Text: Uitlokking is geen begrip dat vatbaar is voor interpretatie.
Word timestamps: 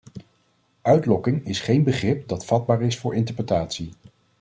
Uitlokking 0.81 1.45
is 1.45 1.59
geen 1.61 1.83
begrip 1.83 2.27
dat 2.27 2.45
vatbaar 2.45 2.81
is 2.81 2.97
voor 2.99 3.15
interpretatie. 3.15 3.89